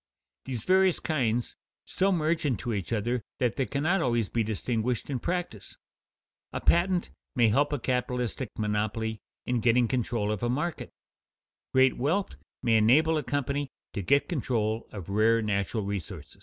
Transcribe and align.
These 0.45 0.63
various 0.63 0.99
kinds 0.99 1.55
so 1.85 2.11
merge 2.11 2.43
into 2.43 2.73
each 2.73 2.91
other 2.91 3.21
that 3.37 3.55
they 3.55 3.67
cannot 3.67 4.01
always 4.01 4.29
be 4.29 4.43
distinguished 4.43 5.11
in 5.11 5.19
practice. 5.19 5.77
A 6.51 6.59
patent 6.59 7.11
may 7.35 7.49
help 7.49 7.71
a 7.71 7.77
capitalistic 7.77 8.49
monopoly 8.57 9.19
in 9.45 9.59
getting 9.59 9.87
control 9.87 10.31
of 10.31 10.41
a 10.41 10.49
market; 10.49 10.89
great 11.71 11.97
wealth 11.97 12.35
may 12.63 12.77
enable 12.77 13.15
a 13.15 13.21
company 13.23 13.69
to 13.93 14.01
get 14.01 14.27
control 14.27 14.87
of 14.91 15.07
rare 15.09 15.39
natural 15.39 15.83
resources. 15.83 16.39